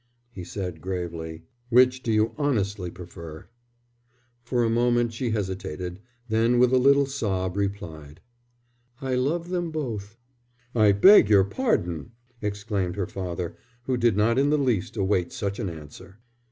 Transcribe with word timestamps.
He 0.31 0.43
said, 0.43 0.81
gravely: 0.81 1.43
"Which 1.69 2.01
do 2.01 2.11
you 2.11 2.33
honestly 2.35 2.89
prefer?" 2.89 3.47
For 4.41 4.63
a 4.63 4.67
moment 4.71 5.13
she 5.13 5.29
hesitated, 5.29 5.99
then 6.27 6.57
with 6.57 6.73
a 6.73 6.79
little 6.79 7.05
sob 7.05 7.55
replied: 7.55 8.19
"I 8.99 9.13
love 9.13 9.49
them 9.49 9.69
both." 9.69 10.17
"I 10.73 10.91
beg 10.91 11.29
your 11.29 11.43
pardon!" 11.43 12.13
exclaimed 12.41 12.95
her 12.95 13.05
father, 13.05 13.55
who 13.83 13.95
did 13.95 14.17
not 14.17 14.39
in 14.39 14.49
the 14.49 14.57
least 14.57 14.97
await 14.97 15.31
such 15.31 15.59
an 15.59 15.69
answer. 15.69 16.17